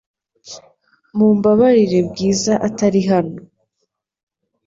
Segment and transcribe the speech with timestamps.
[1.17, 3.39] Mumbabarire Bwiza atari hano.